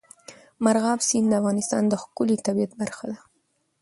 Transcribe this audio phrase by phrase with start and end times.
[0.63, 3.17] مورغاب سیند د افغانستان د ښکلي طبیعت برخه ده.